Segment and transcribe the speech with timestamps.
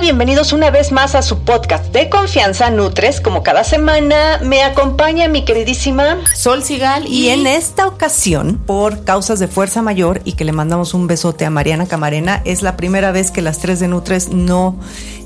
[0.00, 0.10] Tal?
[0.10, 3.20] Bienvenidos una vez más a su podcast de confianza Nutres.
[3.20, 9.38] Como cada semana me acompaña mi queridísima Sol Sigal y en esta ocasión, por causas
[9.38, 13.12] de fuerza mayor y que le mandamos un besote a Mariana Camarena, es la primera
[13.12, 14.76] vez que las tres de Nutres no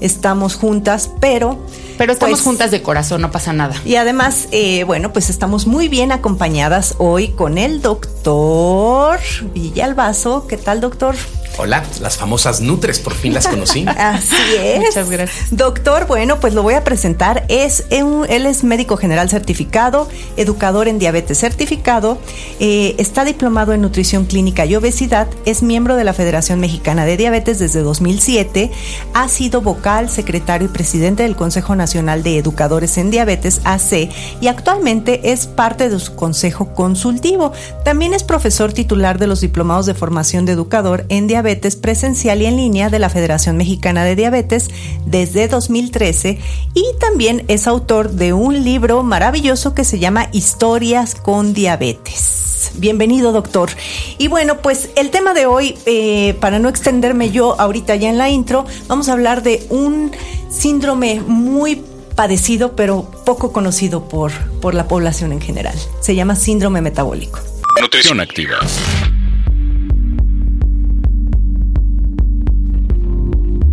[0.01, 1.59] estamos juntas, pero...
[1.97, 3.75] Pero estamos pues, juntas de corazón, no pasa nada.
[3.85, 9.21] Y además, eh, bueno, pues estamos muy bien acompañadas hoy con el doctor
[9.55, 10.47] Villalbazo.
[10.49, 11.15] ¿Qué tal, doctor?
[11.57, 13.87] Hola, las famosas Nutres, por fin las conocí.
[13.97, 14.81] Así es.
[14.81, 15.47] Muchas gracias.
[15.57, 17.45] Doctor, bueno, pues lo voy a presentar.
[17.49, 22.19] Es un- él es médico general certificado, educador en diabetes certificado,
[22.59, 27.17] eh, está diplomado en nutrición clínica y obesidad, es miembro de la Federación Mexicana de
[27.17, 28.73] Diabetes desde 2007,
[29.15, 34.09] ha sido vocal, secretario y presidente del Consejo Nacional de Educadores en Diabetes, AC,
[34.41, 37.53] y actualmente es parte de su consejo consultivo.
[37.85, 41.44] También es profesor titular de los diplomados de formación de educador en diabetes
[41.81, 44.71] presencial y en línea de la Federación Mexicana de Diabetes
[45.05, 46.39] desde 2013
[46.73, 52.73] y también es autor de un libro maravilloso que se llama Historias con Diabetes.
[52.77, 53.69] Bienvenido, doctor.
[54.17, 58.17] Y bueno, pues el tema de hoy, eh, para no extenderme yo ahorita ya en
[58.17, 60.13] la intro, vamos a hablar de un
[60.49, 61.83] síndrome muy
[62.17, 65.79] padecido, pero poco conocido por, por la población en general.
[66.01, 67.39] Se llama síndrome metabólico.
[67.83, 68.57] Nutrición activa.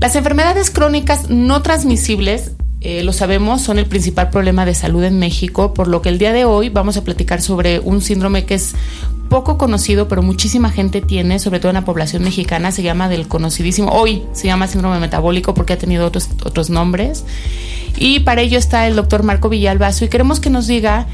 [0.01, 5.19] Las enfermedades crónicas no transmisibles, eh, lo sabemos, son el principal problema de salud en
[5.19, 8.55] México, por lo que el día de hoy vamos a platicar sobre un síndrome que
[8.55, 8.73] es
[9.29, 13.27] poco conocido, pero muchísima gente tiene, sobre todo en la población mexicana, se llama del
[13.27, 17.23] conocidísimo, hoy se llama síndrome metabólico porque ha tenido otros, otros nombres.
[17.95, 21.05] Y para ello está el doctor Marco Villalbazo y queremos que nos diga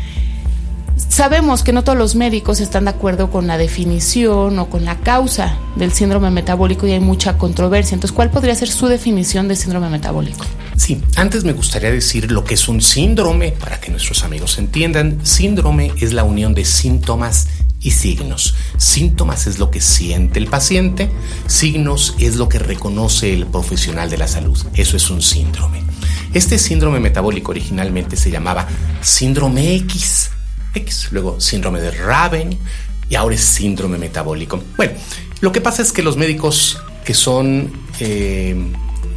[0.97, 4.97] Sabemos que no todos los médicos están de acuerdo con la definición o con la
[4.99, 7.95] causa del síndrome metabólico y hay mucha controversia.
[7.95, 10.45] Entonces, ¿cuál podría ser su definición de síndrome metabólico?
[10.75, 15.19] Sí, antes me gustaría decir lo que es un síndrome para que nuestros amigos entiendan.
[15.23, 17.47] Síndrome es la unión de síntomas
[17.81, 18.55] y signos.
[18.77, 21.09] Síntomas es lo que siente el paciente,
[21.47, 24.57] signos es lo que reconoce el profesional de la salud.
[24.73, 25.83] Eso es un síndrome.
[26.33, 28.67] Este síndrome metabólico originalmente se llamaba
[29.01, 30.31] síndrome X,
[31.11, 32.57] Luego síndrome de Raven
[33.09, 34.61] y ahora es síndrome metabólico.
[34.75, 34.93] Bueno,
[35.41, 38.55] lo que pasa es que los médicos que son eh,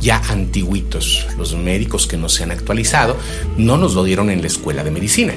[0.00, 3.16] ya antiguitos, los médicos que no se han actualizado,
[3.56, 5.34] no nos lo dieron en la escuela de medicina,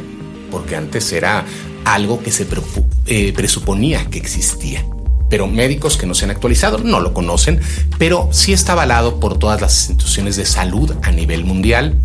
[0.51, 1.45] porque antes era
[1.85, 2.47] algo que se
[3.07, 4.85] eh, presuponía que existía.
[5.29, 7.59] Pero médicos que no se han actualizado no lo conocen,
[7.97, 11.97] pero sí está avalado por todas las instituciones de salud a nivel mundial.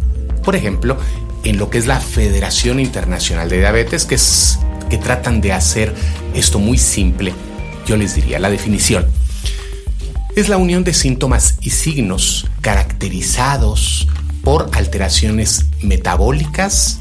[0.43, 0.97] Por ejemplo,
[1.48, 4.59] en lo que es la Federación Internacional de Diabetes, que, es,
[4.91, 5.94] que tratan de hacer
[6.34, 7.32] esto muy simple,
[7.86, 9.06] yo les diría la definición.
[10.37, 14.08] Es la unión de síntomas y signos caracterizados
[14.44, 16.98] por alteraciones metabólicas,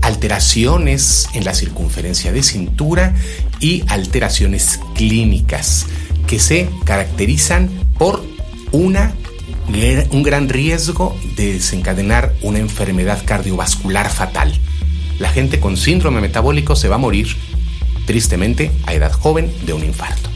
[0.00, 3.14] alteraciones en la circunferencia de cintura
[3.60, 5.84] y alteraciones clínicas
[6.26, 7.68] que se caracterizan
[7.98, 8.24] por
[8.72, 9.12] una,
[10.10, 14.52] un gran riesgo de desencadenar una enfermedad cardiovascular fatal.
[15.18, 17.28] La gente con síndrome metabólico se va a morir
[18.06, 20.28] tristemente a edad joven de un infarto.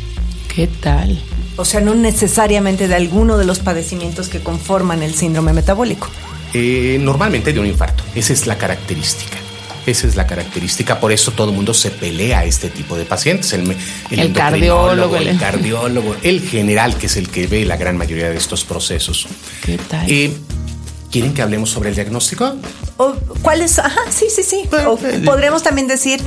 [0.55, 1.21] ¿Qué tal?
[1.57, 6.09] O sea, no necesariamente de alguno de los padecimientos que conforman el síndrome metabólico.
[6.53, 8.05] Eh, normalmente de un infarto.
[8.15, 9.44] Esa es la característica.
[9.87, 13.05] Esa es la característica, por eso todo el mundo se pelea a este tipo de
[13.05, 13.53] pacientes.
[13.53, 13.71] El,
[14.11, 17.97] El endocrinólogo, cardiólogo, el el- cardiólogo, el general, que es el que ve la gran
[17.99, 19.27] mayoría de estos procesos.
[19.65, 20.11] ¿Qué tal?
[20.11, 20.33] Eh,
[21.11, 22.57] ¿Quieren que hablemos sobre el diagnóstico?
[22.97, 23.79] O, ¿Cuáles?
[23.79, 24.63] Ajá, sí, sí, sí.
[24.87, 26.21] O podríamos también decir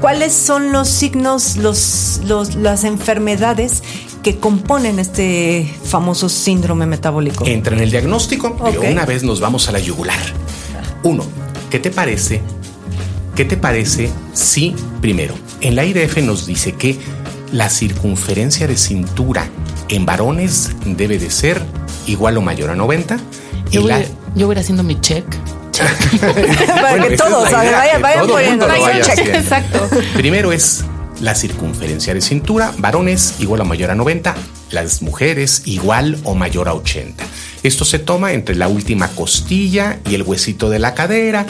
[0.00, 3.82] cuáles son los signos, los, los- las enfermedades
[4.22, 7.46] que componen este famoso síndrome metabólico.
[7.46, 10.18] Entra en el diagnóstico, pero una vez nos vamos a la yugular.
[11.02, 11.24] Uno,
[11.70, 12.42] ¿qué te parece?
[13.38, 16.98] ¿Qué te parece si, primero, en la IDF nos dice que
[17.52, 19.48] la circunferencia de cintura
[19.88, 21.62] en varones debe de ser
[22.08, 23.16] igual o mayor a 90?
[23.70, 23.92] Yo, voy,
[24.34, 25.24] yo voy haciendo mi check.
[26.66, 28.66] Para que todos, vayan, vayan poniendo
[29.02, 29.28] check.
[29.32, 29.88] Exacto.
[30.14, 30.84] Primero es
[31.20, 34.34] la circunferencia de cintura, varones igual o mayor a 90,
[34.72, 37.24] las mujeres igual o mayor a 80.
[37.62, 41.46] Esto se toma entre la última costilla y el huesito de la cadera,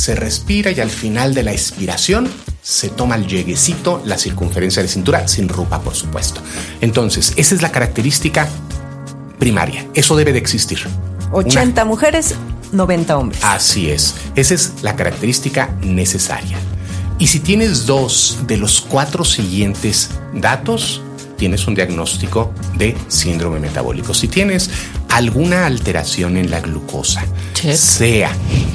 [0.00, 2.26] se respira y al final de la expiración
[2.62, 6.40] se toma el lleguecito, la circunferencia de cintura, sin rupa, por supuesto.
[6.80, 8.48] Entonces, esa es la característica
[9.38, 9.86] primaria.
[9.92, 10.78] Eso debe de existir.
[11.32, 12.34] 80 mujeres,
[12.72, 13.44] 90 hombres.
[13.44, 14.14] Así es.
[14.36, 16.56] Esa es la característica necesaria.
[17.18, 21.02] Y si tienes dos de los cuatro siguientes datos,
[21.36, 24.14] tienes un diagnóstico de síndrome metabólico.
[24.14, 24.70] Si tienes
[25.10, 27.24] alguna alteración en la glucosa,
[27.54, 28.32] sea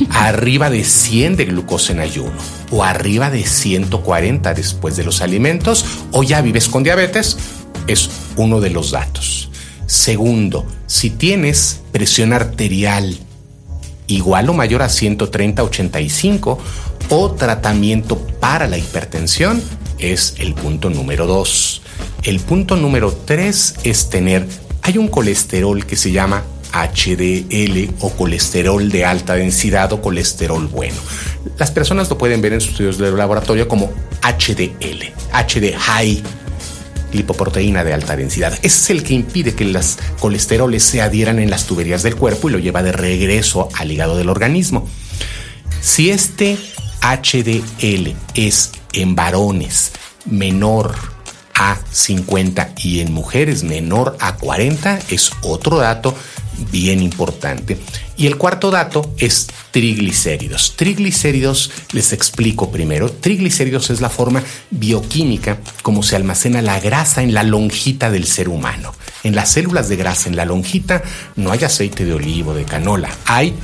[0.10, 2.38] arriba de 100 de glucosa en ayuno
[2.72, 7.38] o arriba de 140 después de los alimentos, o ya vives con diabetes,
[7.88, 9.50] es uno de los datos.
[9.86, 13.18] Segundo, si tienes presión arterial
[14.08, 16.58] igual o mayor a 130-85
[17.10, 19.62] o tratamiento para la hipertensión
[20.00, 21.82] es el punto número 2.
[22.24, 24.48] El punto número 3 es tener,
[24.86, 30.98] hay un colesterol que se llama HDL o colesterol de alta densidad o colesterol bueno.
[31.58, 33.92] Las personas lo pueden ver en sus estudios de laboratorio como
[34.22, 36.22] HDL, HD high
[37.14, 38.54] lipoproteína de alta densidad.
[38.58, 42.50] Ese es el que impide que las colesteroles se adhieran en las tuberías del cuerpo
[42.50, 44.88] y lo lleva de regreso al hígado del organismo.
[45.82, 46.60] Si este
[47.02, 49.94] HDL es en varones
[50.26, 51.15] menor
[51.56, 56.14] a 50 y en mujeres menor a 40 es otro dato
[56.72, 57.78] bien importante.
[58.18, 60.76] Y el cuarto dato es triglicéridos.
[60.76, 67.34] Triglicéridos, les explico primero, triglicéridos es la forma bioquímica como se almacena la grasa en
[67.34, 68.94] la lonjita del ser humano.
[69.24, 71.04] En las células de grasa, en la lonjita,
[71.36, 73.56] no hay aceite de olivo, de canola, hay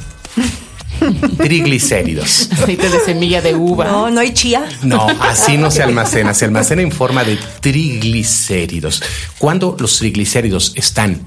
[1.37, 2.49] triglicéridos.
[2.51, 3.85] Aceite de semilla de uva.
[3.85, 4.67] No, no hay chía.
[4.83, 9.03] No, así no se almacena, se almacena en forma de triglicéridos.
[9.37, 11.21] Cuando los triglicéridos están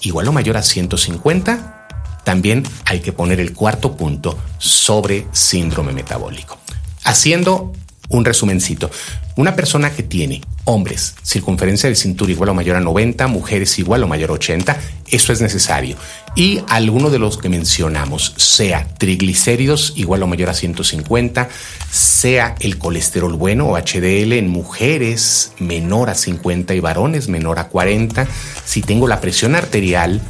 [0.00, 1.88] igual o mayor a 150,
[2.24, 6.58] también hay que poner el cuarto punto sobre síndrome metabólico.
[7.04, 7.72] Haciendo
[8.08, 8.90] un resumencito.
[9.36, 14.02] Una persona que tiene hombres, circunferencia de cintura igual o mayor a 90, mujeres igual
[14.02, 14.76] o mayor a 80,
[15.10, 15.96] eso es necesario.
[16.34, 21.48] Y alguno de los que mencionamos, sea triglicéridos igual o mayor a 150,
[21.90, 27.68] sea el colesterol bueno o HDL en mujeres menor a 50 y varones menor a
[27.68, 28.26] 40,
[28.64, 30.20] si tengo la presión arterial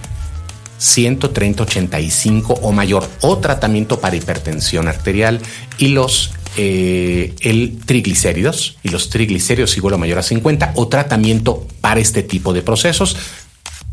[0.78, 5.40] 130, 85 o mayor o tratamiento para hipertensión arterial
[5.78, 11.66] y los eh, el triglicéridos y los triglicéridos igual o mayor a 50 o tratamiento
[11.80, 13.16] para este tipo de procesos.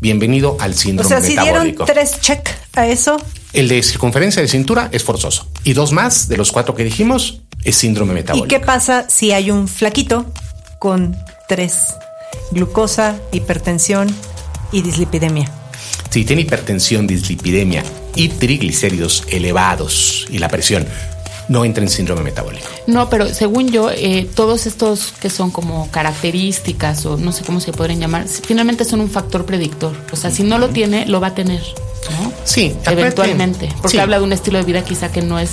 [0.00, 3.16] Bienvenido al síndrome o sea, si dieron tres check a eso.
[3.52, 7.40] El de circunferencia de cintura es forzoso y dos más de los cuatro que dijimos
[7.62, 8.46] es síndrome metabólico.
[8.46, 10.26] ¿Y qué pasa si hay un flaquito
[10.78, 11.16] con
[11.48, 11.94] tres?
[12.50, 14.14] Glucosa, hipertensión
[14.72, 15.50] y dislipidemia.
[16.10, 17.82] Si tiene hipertensión, dislipidemia
[18.14, 20.86] y triglicéridos elevados y la presión
[21.48, 22.66] no entra en síndrome metabólico.
[22.86, 27.60] No, pero según yo, eh, todos estos que son como características o no sé cómo
[27.60, 29.94] se podrían llamar, finalmente son un factor predictor.
[30.12, 31.62] O sea, si no lo tiene, lo va a tener.
[32.10, 32.32] ¿no?
[32.44, 33.68] Sí, eventualmente.
[33.80, 35.50] Porque habla de un estilo de vida quizá que no es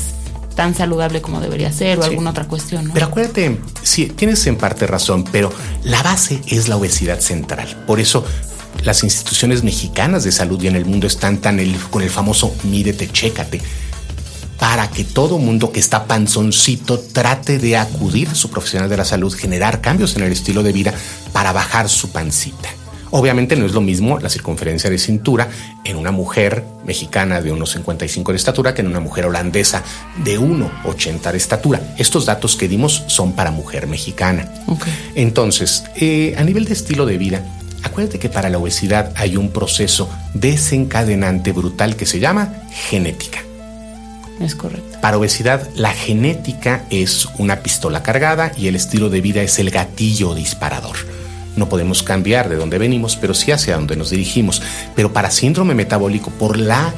[0.55, 2.87] tan saludable como debería ser o alguna otra cuestión.
[2.87, 2.93] ¿no?
[2.93, 5.51] Pero acuérdate, sí, tienes en parte razón, pero
[5.83, 7.83] la base es la obesidad central.
[7.87, 8.25] Por eso
[8.83, 13.09] las instituciones mexicanas de salud y en el mundo están tan con el famoso mídete,
[13.09, 13.61] chécate
[14.61, 19.05] para que todo mundo que está panzoncito trate de acudir a su profesional de la
[19.05, 20.93] salud, generar cambios en el estilo de vida
[21.33, 22.69] para bajar su pancita.
[23.09, 25.49] Obviamente no es lo mismo la circunferencia de cintura
[25.83, 29.81] en una mujer mexicana de 1,55 de estatura que en una mujer holandesa
[30.23, 31.95] de 1,80 de estatura.
[31.97, 34.47] Estos datos que dimos son para mujer mexicana.
[35.15, 37.43] Entonces, eh, a nivel de estilo de vida,
[37.81, 43.39] acuérdate que para la obesidad hay un proceso desencadenante brutal que se llama genética.
[44.41, 44.97] Es correcto.
[45.01, 49.69] Para obesidad, la genética es una pistola cargada y el estilo de vida es el
[49.69, 50.97] gatillo disparador.
[51.55, 54.61] No podemos cambiar de dónde venimos, pero sí hacia dónde nos dirigimos.
[54.95, 56.93] Pero para síndrome metabólico, por la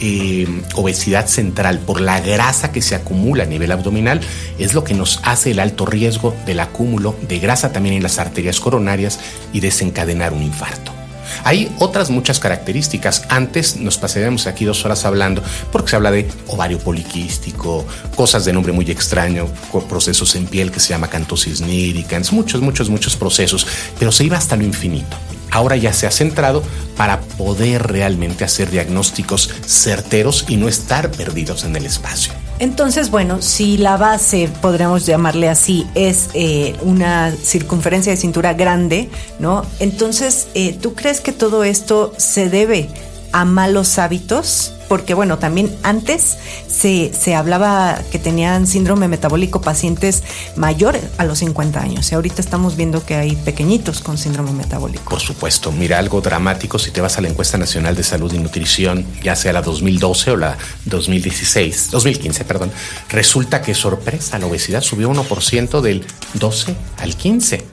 [0.00, 4.20] eh, obesidad central, por la grasa que se acumula a nivel abdominal,
[4.58, 8.18] es lo que nos hace el alto riesgo del acúmulo de grasa también en las
[8.18, 9.18] arterias coronarias
[9.52, 10.97] y desencadenar un infarto.
[11.44, 13.24] Hay otras muchas características.
[13.28, 15.42] Antes nos pasaríamos aquí dos horas hablando
[15.72, 19.46] porque se habla de ovario poliquístico, cosas de nombre muy extraño,
[19.88, 23.66] procesos en piel que se llama cantosis níricans, muchos, muchos, muchos procesos,
[23.98, 25.16] pero se iba hasta lo infinito
[25.50, 26.62] ahora ya se ha centrado
[26.96, 32.32] para poder realmente hacer diagnósticos certeros y no estar perdidos en el espacio.
[32.58, 39.08] Entonces, bueno, si la base, podríamos llamarle así, es eh, una circunferencia de cintura grande,
[39.38, 39.64] ¿no?
[39.78, 42.88] Entonces, eh, ¿tú crees que todo esto se debe
[43.32, 44.74] a malos hábitos?
[44.88, 50.22] Porque bueno, también antes se, se, hablaba que tenían síndrome metabólico pacientes
[50.56, 55.10] mayores a los 50 años y ahorita estamos viendo que hay pequeñitos con síndrome metabólico.
[55.10, 58.38] Por supuesto, mira algo dramático si te vas a la encuesta nacional de salud y
[58.38, 62.72] nutrición, ya sea la 2012 o la 2016, 2015, perdón,
[63.10, 66.04] resulta que sorpresa, la obesidad subió 1% del
[66.34, 67.64] 12 al 15.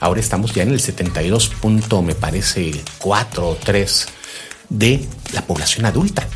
[0.00, 4.06] Ahora estamos ya en el 72 punto, me parece, 4 o 3
[4.68, 6.26] de la población adulta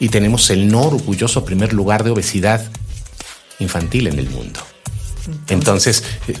[0.00, 2.68] y tenemos el no orgulloso primer lugar de obesidad
[3.60, 4.60] infantil en el mundo.
[5.48, 6.34] Entonces, eh,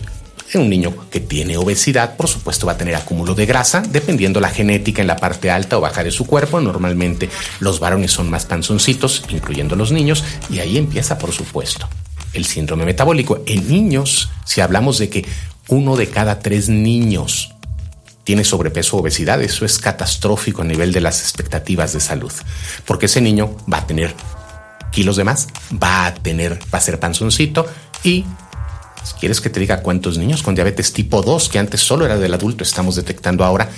[0.58, 4.48] un niño que tiene obesidad, por supuesto, va a tener acúmulo de grasa, dependiendo la
[4.48, 6.60] genética en la parte alta o baja de su cuerpo.
[6.60, 7.28] Normalmente
[7.60, 11.88] los varones son más panzoncitos, incluyendo los niños, y ahí empieza, por supuesto,
[12.32, 13.42] el síndrome metabólico.
[13.46, 15.26] En niños, si hablamos de que
[15.68, 17.54] uno de cada tres niños
[18.30, 22.30] tiene sobrepeso o obesidad, eso es catastrófico a nivel de las expectativas de salud,
[22.84, 24.14] porque ese niño va a tener
[24.92, 27.66] kilos de más, va a tener, va a ser panzoncito
[28.04, 28.24] y
[29.02, 32.18] si quieres que te diga cuántos niños con diabetes tipo 2, que antes solo era
[32.18, 33.68] del adulto, estamos detectando ahora,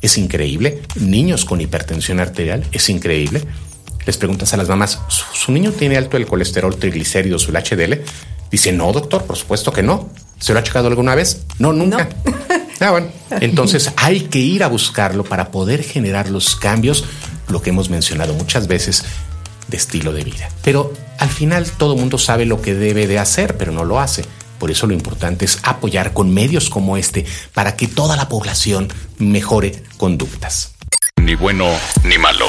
[0.00, 0.82] es increíble.
[1.00, 3.42] Niños con hipertensión arterial, es increíble.
[4.06, 8.04] Les preguntas a las mamás, ¿su, niño tiene alto el colesterol triglicéridos el HDL?
[8.52, 10.10] Dice, no, doctor, por supuesto que no.
[10.38, 11.44] ¿Se lo ha checado alguna vez?
[11.58, 12.08] No, nunca.
[12.80, 13.08] Ah, bueno.
[13.40, 17.04] Entonces hay que ir a buscarlo para poder generar los cambios,
[17.48, 19.04] lo que hemos mencionado muchas veces,
[19.68, 20.48] de estilo de vida.
[20.62, 24.00] Pero al final todo el mundo sabe lo que debe de hacer, pero no lo
[24.00, 24.24] hace.
[24.58, 28.88] Por eso lo importante es apoyar con medios como este para que toda la población
[29.18, 30.72] mejore conductas.
[31.20, 31.68] Ni bueno
[32.04, 32.46] ni malo.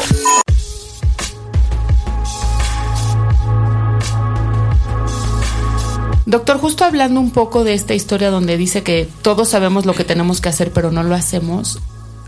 [6.27, 10.03] Doctor, justo hablando un poco de esta historia donde dice que todos sabemos lo que
[10.03, 11.79] tenemos que hacer, pero no lo hacemos,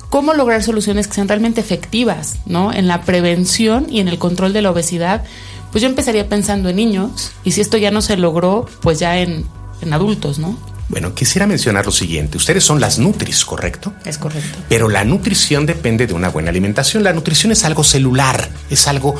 [0.09, 2.71] ¿cómo lograr soluciones que sean realmente efectivas, ¿no?
[2.71, 5.25] En la prevención y en el control de la obesidad.
[5.73, 9.19] Pues yo empezaría pensando en niños, y si esto ya no se logró, pues ya
[9.19, 9.43] en,
[9.81, 10.57] en adultos, ¿no?
[10.87, 12.37] Bueno, quisiera mencionar lo siguiente.
[12.37, 13.91] Ustedes son las Nutris, ¿correcto?
[14.05, 14.59] Es correcto.
[14.69, 17.03] Pero la nutrición depende de una buena alimentación.
[17.03, 19.15] La nutrición es algo celular, es algo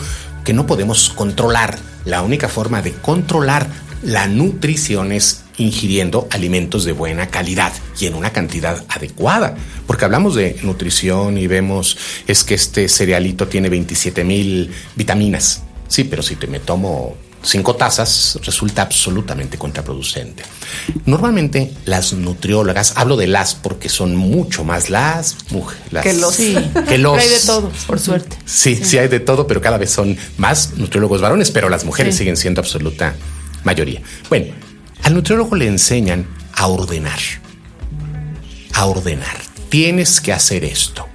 [0.45, 1.77] que no podemos controlar.
[2.05, 3.67] La única forma de controlar
[4.03, 9.55] la nutrición es ingiriendo alimentos de buena calidad y en una cantidad adecuada.
[9.87, 15.63] Porque hablamos de nutrición y vemos es que este cerealito tiene 27 mil vitaminas.
[15.87, 20.43] Sí, pero si te me tomo cinco tazas resulta absolutamente contraproducente.
[21.05, 26.03] Normalmente las nutriólogas, hablo de las porque son mucho más las mujeres.
[26.03, 26.35] Que los.
[26.35, 26.55] Sí,
[26.87, 27.17] que los.
[27.17, 28.37] hay de todo, por suerte.
[28.45, 32.15] Sí, sí, hay de todo, pero cada vez son más nutriólogos varones, pero las mujeres
[32.15, 33.15] siguen siendo absoluta
[33.63, 34.01] mayoría.
[34.29, 34.53] Bueno,
[35.03, 37.19] al nutriólogo le enseñan a ordenar.
[38.73, 39.37] A ordenar.
[39.69, 41.07] Tienes que hacer esto.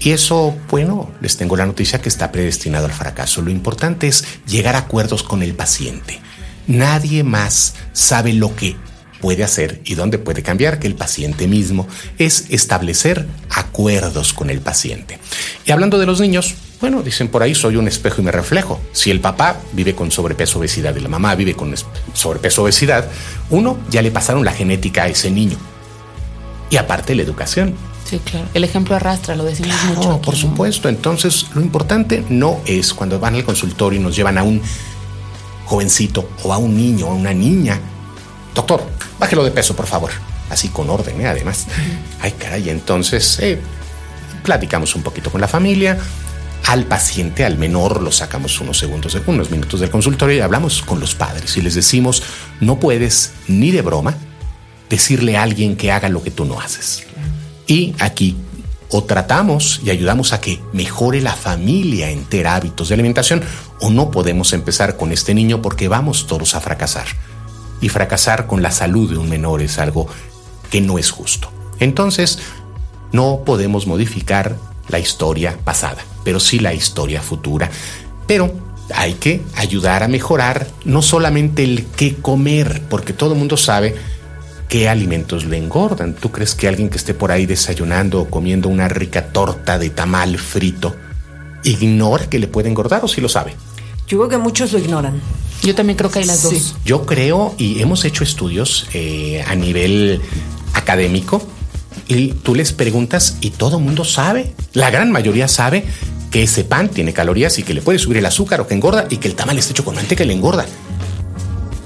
[0.00, 3.40] Y eso, bueno, les tengo la noticia que está predestinado al fracaso.
[3.40, 6.20] Lo importante es llegar a acuerdos con el paciente.
[6.66, 8.76] Nadie más sabe lo que
[9.20, 11.88] puede hacer y dónde puede cambiar que el paciente mismo.
[12.18, 15.18] Es establecer acuerdos con el paciente.
[15.64, 18.78] Y hablando de los niños, bueno, dicen por ahí, soy un espejo y me reflejo.
[18.92, 21.74] Si el papá vive con sobrepeso, obesidad y la mamá vive con
[22.12, 23.08] sobrepeso, obesidad,
[23.48, 25.56] uno ya le pasaron la genética a ese niño.
[26.68, 27.74] Y aparte la educación.
[28.04, 28.48] Sí, claro.
[28.52, 30.10] El ejemplo arrastra, lo decimos mucho.
[30.10, 30.90] No, por supuesto.
[30.90, 34.60] Entonces, lo importante no es cuando van al consultorio y nos llevan a un
[35.64, 37.80] jovencito o a un niño o a una niña.
[38.54, 38.82] Doctor,
[39.18, 40.10] bájelo de peso, por favor.
[40.50, 41.28] Así con orden, ¿eh?
[41.28, 41.66] además.
[42.20, 43.58] Ay, caray, entonces eh,
[44.42, 45.98] platicamos un poquito con la familia,
[46.66, 50.98] al paciente, al menor, lo sacamos unos segundos, unos minutos del consultorio y hablamos con
[50.98, 52.22] los padres y les decimos,
[52.60, 54.16] no puedes ni de broma
[54.88, 57.04] decirle a alguien que haga lo que tú no haces.
[57.66, 58.36] Y aquí
[58.90, 63.42] o tratamos y ayudamos a que mejore la familia entera hábitos de alimentación
[63.80, 67.06] o no podemos empezar con este niño porque vamos todos a fracasar.
[67.80, 70.06] Y fracasar con la salud de un menor es algo
[70.70, 71.50] que no es justo.
[71.80, 72.38] Entonces,
[73.12, 74.56] no podemos modificar
[74.88, 77.70] la historia pasada, pero sí la historia futura.
[78.26, 78.52] Pero
[78.94, 83.94] hay que ayudar a mejorar no solamente el qué comer, porque todo el mundo sabe
[84.68, 86.14] qué alimentos le engordan.
[86.14, 89.90] ¿Tú crees que alguien que esté por ahí desayunando o comiendo una rica torta de
[89.90, 90.94] tamal frito
[91.62, 93.54] ignora que le puede engordar o si lo sabe?
[94.06, 95.20] Yo creo que muchos lo ignoran.
[95.62, 96.54] Yo también creo que hay las Sí.
[96.56, 96.74] dos.
[96.84, 100.20] Yo creo y hemos hecho estudios eh, a nivel
[100.74, 101.42] académico
[102.08, 105.84] y tú les preguntas y todo el mundo sabe, la gran mayoría sabe
[106.30, 109.06] que ese pan tiene calorías y que le puede subir el azúcar o que engorda
[109.08, 110.66] y que el tamal está hecho con manteca y le engorda.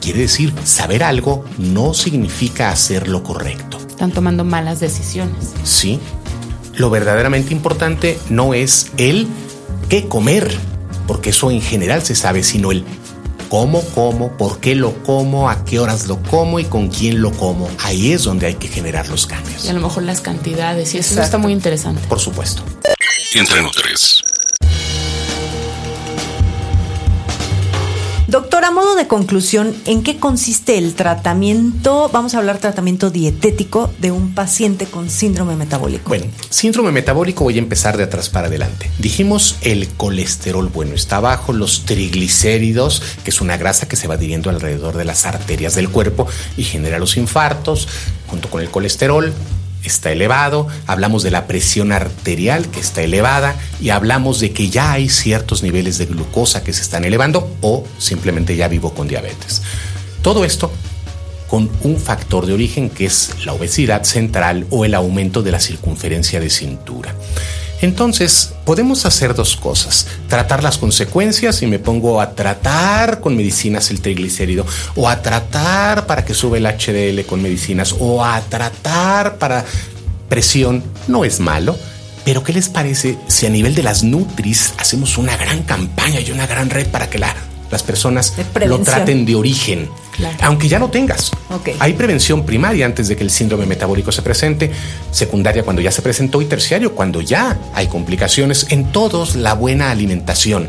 [0.01, 3.79] Quiere decir, saber algo no significa hacer lo correcto.
[3.89, 5.53] Están tomando malas decisiones.
[5.65, 6.01] Sí.
[6.77, 9.27] Lo verdaderamente importante no es el
[9.89, 10.51] qué comer,
[11.07, 12.85] porque eso en general se sabe, sino el
[13.49, 17.33] cómo como, por qué lo como, a qué horas lo como y con quién lo
[17.33, 17.69] como.
[17.81, 19.65] Ahí es donde hay que generar los cambios.
[19.65, 20.95] Y a lo mejor las cantidades.
[20.95, 21.25] Y eso Exacto.
[21.25, 22.07] está muy interesante.
[22.09, 22.63] Por supuesto.
[23.35, 24.18] Entre Nutres.
[28.29, 32.11] Doctor, a modo de conclusión, ¿en qué consiste el tratamiento?
[32.13, 36.11] Vamos a hablar tratamiento dietético de un paciente con síndrome metabólico.
[36.11, 38.91] Bueno, síndrome metabólico voy a empezar de atrás para adelante.
[38.99, 44.17] Dijimos el colesterol bueno está bajo, los triglicéridos, que es una grasa que se va
[44.17, 46.27] adhiriendo alrededor de las arterias del cuerpo
[46.59, 47.89] y genera los infartos,
[48.27, 49.33] junto con el colesterol
[49.85, 54.93] está elevado, hablamos de la presión arterial que está elevada y hablamos de que ya
[54.93, 59.63] hay ciertos niveles de glucosa que se están elevando o simplemente ya vivo con diabetes.
[60.23, 60.73] Todo esto
[61.49, 65.61] con un factor de origen que es la obesidad central o el aumento de la
[65.61, 67.15] circunferencia de cintura.
[67.81, 70.07] Entonces, podemos hacer dos cosas.
[70.29, 74.67] Tratar las consecuencias y me pongo a tratar con medicinas el triglicérido
[74.97, 79.65] o a tratar para que sube el HDL con medicinas o a tratar para
[80.29, 80.83] presión.
[81.07, 81.79] No es malo.
[82.25, 86.31] Pero ¿qué les parece si a nivel de las Nutris hacemos una gran campaña y
[86.31, 87.35] una gran red para que la-
[87.71, 88.35] las personas
[88.67, 89.89] lo traten de origen?
[90.17, 90.37] Claro.
[90.43, 91.31] Aunque ya lo tengas.
[91.79, 94.71] Hay prevención primaria antes de que el síndrome metabólico se presente,
[95.11, 98.67] secundaria cuando ya se presentó y terciario cuando ya hay complicaciones.
[98.71, 100.69] En todos, la buena alimentación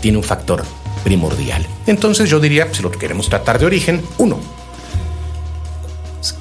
[0.00, 0.64] tiene un factor
[1.04, 1.66] primordial.
[1.86, 4.38] Entonces yo diría, si lo queremos tratar de origen, uno,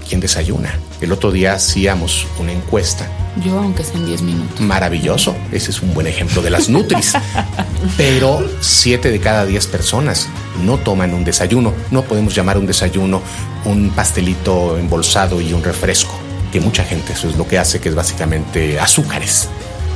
[0.07, 0.77] ¿quién desayuna?
[1.01, 3.09] El otro día hacíamos una encuesta
[3.43, 4.61] Yo, aunque sea en 10 minutos.
[4.61, 5.35] maravilloso.
[5.51, 7.13] Ese es un buen ejemplo de las Nutris.
[7.97, 10.27] Pero siete de cada diez personas
[10.63, 11.73] no toman un desayuno.
[11.91, 13.21] No podemos llamar un desayuno
[13.65, 16.13] un pastelito embolsado y un refresco,
[16.51, 19.49] que mucha gente eso es lo que hace, que es básicamente azúcares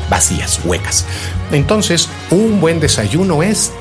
[0.09, 1.05] vacías, huecas.
[1.51, 3.71] Entonces, un buen desayuno es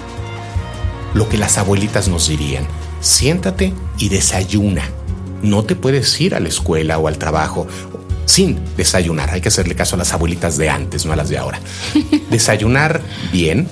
[1.15, 2.67] lo que las abuelitas nos dirían.
[3.01, 4.83] Siéntate y desayuna.
[5.43, 7.67] No te puedes ir a la escuela o al trabajo
[8.29, 9.31] sin desayunar.
[9.31, 11.61] Hay que hacerle caso a las abuelitas de antes, no a las de ahora.
[12.31, 13.01] Desayunar
[13.33, 13.67] bien.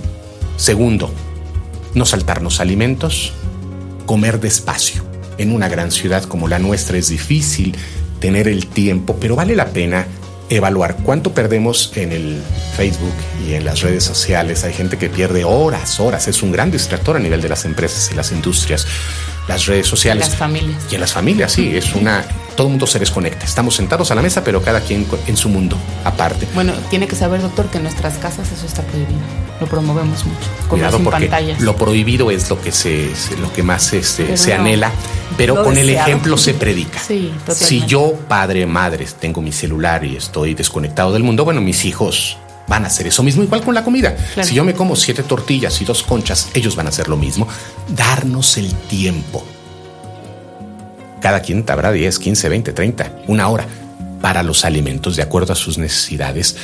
[0.57, 1.13] Segundo,
[1.95, 3.35] no saltarnos alimentos.
[4.07, 5.05] Comer despacio.
[5.37, 7.77] En una gran ciudad como la nuestra es difícil
[8.19, 10.07] tener el tiempo, pero vale la pena
[10.49, 12.43] evaluar cuánto perdemos en el
[12.77, 13.15] Facebook
[13.47, 14.65] y en las redes sociales.
[14.65, 16.29] Hay gente que pierde horas, horas.
[16.29, 18.87] Es un gran distractor a nivel de las empresas y las industrias.
[19.49, 20.29] Las redes sociales.
[20.29, 20.83] Las familias.
[20.91, 22.25] Y en las familias, sí, es una.
[22.57, 23.45] Todo el mundo se desconecta.
[23.45, 26.49] Estamos sentados a la mesa, pero cada quien en su mundo, aparte.
[26.55, 29.46] Bueno, tiene que saber, doctor, que en nuestras casas eso está prohibido.
[29.61, 30.49] Lo promovemos mucho.
[30.69, 31.61] Cuidado porque pantallas.
[31.61, 34.61] lo prohibido es lo que se, lo que más este, se no.
[34.63, 34.93] anhela,
[35.37, 36.99] pero con el ejemplo se predica.
[36.99, 37.33] Sí.
[37.55, 42.37] Si yo, padre, madre, tengo mi celular y estoy desconectado del mundo, bueno, mis hijos
[42.69, 44.15] van a hacer eso mismo, igual con la comida.
[44.35, 44.49] Claro.
[44.49, 47.49] Si yo me como siete tortillas y dos conchas, ellos van a hacer lo mismo.
[47.89, 49.45] Darnos el tiempo.
[51.21, 53.67] Cada quien habrá 10, 15, 20, 30, una hora
[54.21, 56.57] para los alimentos de acuerdo a sus necesidades.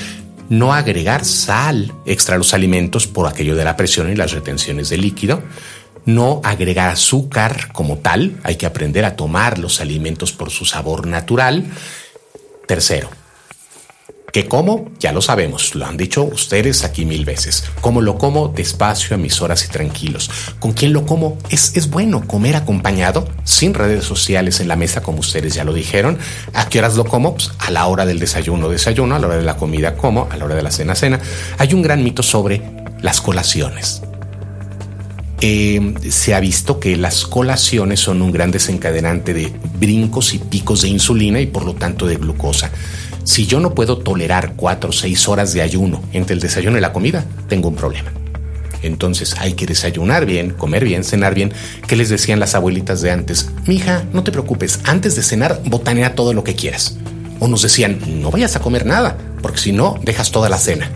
[0.48, 4.88] No agregar sal extra a los alimentos por aquello de la presión y las retenciones
[4.88, 5.42] de líquido.
[6.04, 8.38] No agregar azúcar como tal.
[8.42, 11.66] Hay que aprender a tomar los alimentos por su sabor natural.
[12.66, 13.10] Tercero,
[14.32, 14.90] ¿Qué como?
[14.98, 17.64] Ya lo sabemos, lo han dicho ustedes aquí mil veces.
[17.82, 18.48] ¿Cómo lo como?
[18.48, 20.30] Despacio, a mis horas y tranquilos.
[20.58, 21.36] ¿Con quién lo como?
[21.50, 25.74] Es, es bueno comer acompañado, sin redes sociales en la mesa, como ustedes ya lo
[25.74, 26.16] dijeron.
[26.54, 27.34] ¿A qué horas lo como?
[27.34, 30.36] Pues a la hora del desayuno, desayuno, a la hora de la comida, como, a
[30.38, 31.20] la hora de la cena, cena.
[31.58, 32.62] Hay un gran mito sobre
[33.02, 34.00] las colaciones.
[35.42, 40.80] Eh, se ha visto que las colaciones son un gran desencadenante de brincos y picos
[40.82, 42.70] de insulina y por lo tanto de glucosa.
[43.24, 46.80] Si yo no puedo tolerar cuatro o seis horas de ayuno entre el desayuno y
[46.80, 48.12] la comida, tengo un problema.
[48.82, 51.52] Entonces hay que desayunar bien, comer bien, cenar bien.
[51.86, 53.48] ¿Qué les decían las abuelitas de antes?
[53.66, 56.98] Mija, no te preocupes, antes de cenar botanea todo lo que quieras.
[57.38, 60.90] O nos decían, no vayas a comer nada, porque si no, dejas toda la cena.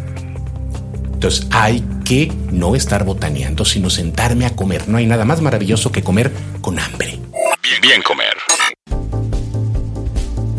[1.13, 4.89] Entonces hay que no estar botaneando, sino sentarme a comer.
[4.89, 7.19] No hay nada más maravilloso que comer con hambre.
[7.63, 8.46] Bien, bien comer.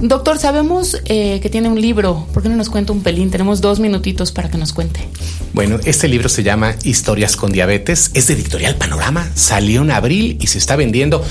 [0.02, 2.28] Doctor, sabemos eh, que tiene un libro.
[2.34, 3.32] ¿Por qué no nos cuenta un pelín?
[3.32, 5.08] Tenemos dos minutitos para que nos cuente.
[5.54, 8.12] Bueno, este libro se llama Historias con Diabetes.
[8.14, 9.28] Es de Editorial Panorama.
[9.34, 11.24] Salió en abril y se está vendiendo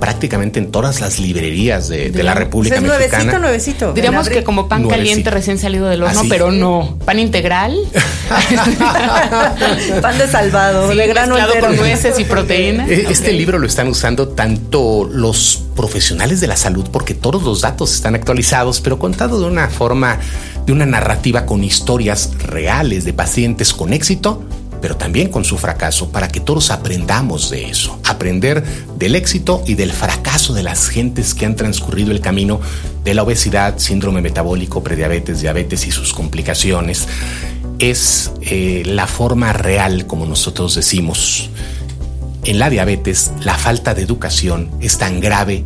[0.00, 3.24] prácticamente en todas las librerías de, la República pues Mexicana.
[3.24, 3.92] Nuevecito, nuevecito.
[3.92, 6.98] Diríamos que como pan caliente recién salido del horno, pero no.
[7.04, 7.76] Pan integral.
[10.02, 12.88] pan de salvado, de grano con nueces y proteínas.
[12.88, 17.60] E-, este libro lo están usando tanto los profesionales de la salud porque todos los
[17.60, 20.18] datos están actualizados, pero contado de una forma,
[20.66, 24.42] de una narrativa con historias reales de pacientes con éxito
[24.84, 28.62] pero también con su fracaso, para que todos aprendamos de eso, aprender
[28.98, 32.60] del éxito y del fracaso de las gentes que han transcurrido el camino
[33.02, 37.08] de la obesidad, síndrome metabólico, prediabetes, diabetes y sus complicaciones.
[37.78, 41.48] Es eh, la forma real, como nosotros decimos.
[42.46, 45.64] En la diabetes, la falta de educación es tan grave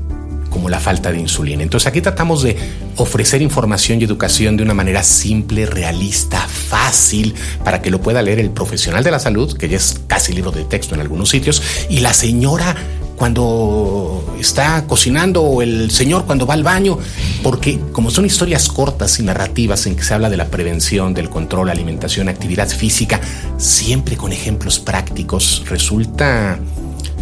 [0.49, 1.64] como la falta de insulina.
[1.64, 2.57] Entonces aquí tratamos de
[2.97, 8.38] ofrecer información y educación de una manera simple, realista, fácil, para que lo pueda leer
[8.38, 11.62] el profesional de la salud, que ya es casi libro de texto en algunos sitios,
[11.91, 12.77] y la señora
[13.18, 16.98] cuando está cocinando o el señor cuando va al baño,
[17.42, 21.28] porque como son historias cortas y narrativas en que se habla de la prevención, del
[21.28, 23.20] control, alimentación, actividad física,
[23.59, 26.59] siempre con ejemplos prácticos, resulta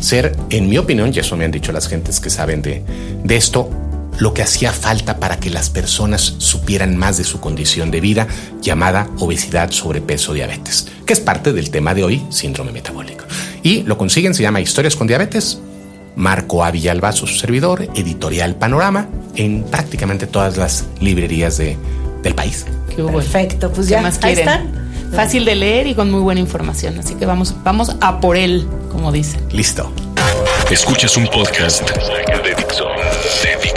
[0.01, 2.85] ser, en mi opinión, y eso me han dicho las gentes que saben de,
[3.25, 3.71] de esto,
[4.19, 8.27] lo que hacía falta para que las personas supieran más de su condición de vida
[8.63, 13.25] llamada obesidad, sobrepeso, diabetes, que es parte del tema de hoy, síndrome metabólico.
[13.63, 15.61] Y lo consiguen, se llama Historias con Diabetes,
[16.17, 16.73] Marco A.
[17.13, 21.77] Su servidor, editorial Panorama, en prácticamente todas las librerías de,
[22.23, 22.67] del país.
[22.97, 24.87] Perfecto, pues ya más están.
[25.15, 26.99] Fácil de leer y con muy buena información.
[26.99, 29.39] Así que vamos, vamos a por él, como dice.
[29.53, 29.93] Listo.
[30.71, 32.87] Escuchas un podcast de Dixo.
[33.43, 33.76] De Dixo.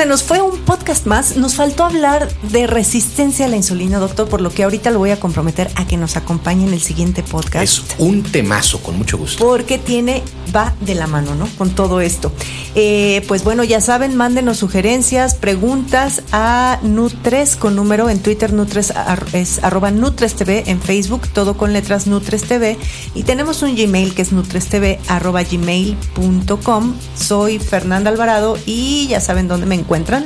[0.00, 1.36] Se nos fue un podcast más.
[1.36, 5.10] Nos faltó hablar de resistencia a la insulina, doctor, por lo que ahorita lo voy
[5.10, 7.64] a comprometer a que nos acompañe en el siguiente podcast.
[7.64, 9.44] Es un temazo, con mucho gusto.
[9.44, 10.22] Porque tiene,
[10.56, 11.46] va de la mano, ¿no?
[11.58, 12.32] Con todo esto.
[12.74, 18.94] Eh, pues bueno, ya saben, mándenos sugerencias, preguntas a Nutres con número en Twitter, Nutres
[19.34, 22.78] es arroba Nutres TV, en Facebook, todo con letras Nutres TV.
[23.14, 26.94] Y tenemos un Gmail que es nutrestv arroba gmail.com.
[27.16, 30.24] Soy Fernanda Alvarado y ya saben dónde me encuentran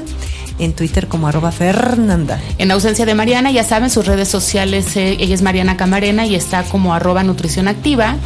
[0.58, 2.38] en Twitter como arroba Fernanda.
[2.58, 6.34] En ausencia de Mariana, ya saben, sus redes sociales, eh, ella es Mariana Camarena y
[6.34, 8.16] está como arroba nutrición activa.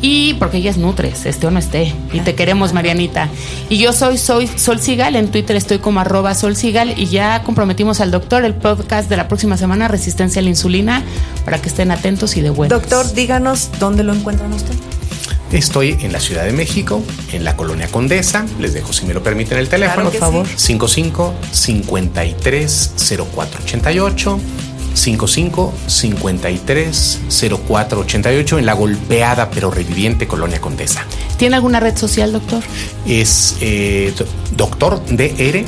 [0.00, 1.92] Y porque ella es Nutres, este o no esté.
[2.12, 3.28] Y te queremos, Marianita.
[3.68, 7.42] Y yo soy, soy Sol Sigal, en Twitter estoy como arroba Sol Sigal y ya
[7.42, 11.02] comprometimos al doctor el podcast de la próxima semana, Resistencia a la Insulina,
[11.44, 12.76] para que estén atentos y de vuelta.
[12.76, 14.74] Doctor, díganos dónde lo encuentran usted.
[15.54, 17.00] Estoy en la Ciudad de México,
[17.32, 18.44] en la colonia Condesa.
[18.58, 20.46] Les dejo, si me lo permiten, el teléfono, por favor.
[20.48, 24.40] 55 53 0488.
[24.94, 31.04] 55 53 0488 en la golpeada pero reviviente Colonia Condesa.
[31.36, 32.62] ¿Tiene alguna red social, doctor?
[33.06, 34.12] Es eh,
[34.56, 35.64] doctor DR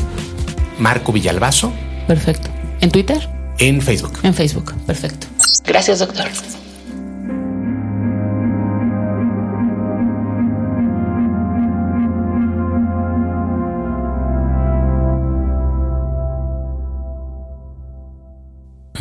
[0.79, 1.73] Marco Villalbazo.
[2.07, 2.51] Perfecto.
[2.81, 3.29] ¿En Twitter?
[3.59, 4.19] En Facebook.
[4.23, 5.27] En Facebook, perfecto.
[5.65, 6.27] Gracias, doctor.